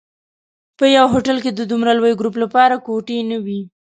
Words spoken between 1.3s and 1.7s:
کې د